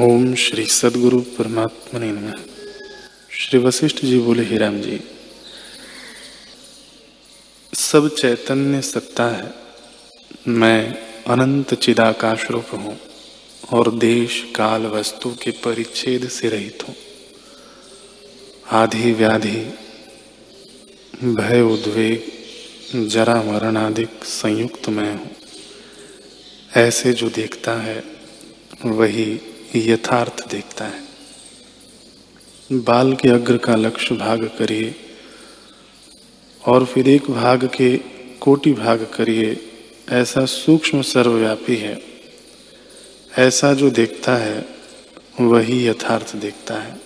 [0.00, 2.32] ओम श्री सदगुरु परमात्मा ने नमः।
[3.30, 5.00] श्री वशिष्ठ जी बोले, ही राम जी,
[7.72, 9.54] सब चैतन्य सत्ता है।
[10.48, 10.94] मैं
[11.24, 12.98] अनंत चिदाकाश रूप हूँ
[13.72, 16.94] और देश, काल, वस्तु के परिच्छेद से रहित हूँ।
[18.72, 19.74] आधि व्याधि,
[21.24, 25.30] भय उद्वेग, जरा मरण आदि संयुक्त मैं हूँ।
[26.76, 28.04] ऐसे जो देखता है,
[28.84, 29.40] वही
[29.76, 31.04] यथार्थ देखता है।
[32.72, 34.94] बाल के अग्र का लक्ष्य भाग करिए
[36.68, 37.98] और फिर एक भाग के
[38.40, 39.70] कोटि भाग करिए।
[40.08, 42.02] ऐसा सूक्ष्म सर्वव्यापी है।
[43.38, 44.68] ऐसा जो देखता है,
[45.40, 47.00] वही यथार्थ देखता है।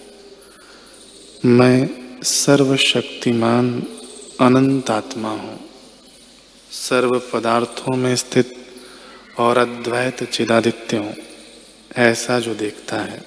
[1.44, 1.90] मैं
[2.22, 3.82] सर्वशक्तिमान
[4.40, 5.60] अनंत आत्मा हूँ।
[6.70, 8.66] सर्व पदार्थों में स्थित
[9.38, 11.14] और अद्वैत चिदादित्य हूँ।
[11.96, 13.24] ऐसा जो देखता है,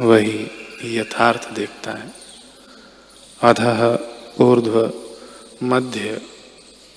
[0.00, 0.50] वही
[0.84, 2.12] यथार्थ देखता है।
[3.42, 3.98] अधः,
[4.44, 4.92] ऊर्ध्व,
[5.62, 6.20] मध्य,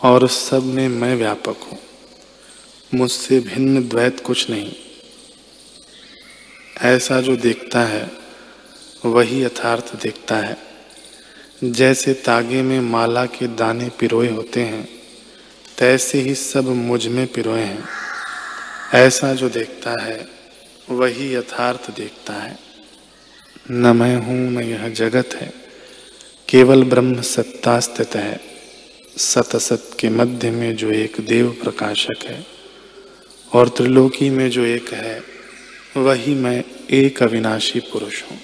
[0.01, 1.79] और सब में मैं व्यापक हूँ।
[2.93, 4.71] मुझसे भिन्न द्वैत कुछ नहीं।
[6.81, 8.11] ऐसा जो देखता है,
[9.05, 10.57] वही यथार्थ देखता है।
[11.63, 14.89] जैसे तागे में माला के दाने पिरोए होते हैं,
[15.77, 17.83] तैसे ही सब मुझमें पिरोए हैं।
[18.93, 20.42] ऐसा जो देखता है
[20.89, 22.59] वही यथार्थ देखता है।
[23.71, 25.53] न मैं हूँ, न यह जगत है।
[26.49, 28.41] केवल ब्रह्म सत्ता स्थित है।
[29.17, 32.45] सत असत के मध्य में जो एक देव प्रकाशक है
[33.55, 35.23] और त्रिलोकी में जो एक है,
[35.97, 38.39] वही मैं एक अविनाशी पुरुष हूँ।